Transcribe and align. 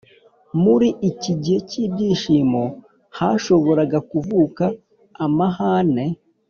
muri 0.63 0.87
iki 1.09 1.33
gihe 1.41 1.59
k’ibyishimo 1.69 2.63
hashoboraga 3.17 3.97
kuvuka 4.09 4.63
amahane, 5.25 6.05